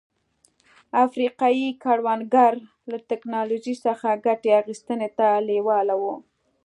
افریقايي 1.05 1.69
کروندګر 1.83 2.53
له 2.91 2.97
ټکنالوژۍ 3.09 3.75
څخه 3.85 4.19
ګټې 4.25 4.51
اخیستنې 4.61 5.09
ته 5.17 5.27
لېواله 5.47 5.95
وو. 6.01 6.15